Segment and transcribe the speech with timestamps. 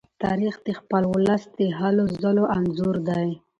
[0.23, 3.29] تاریخ د خپل ولس د هلو ځلو انځور دی.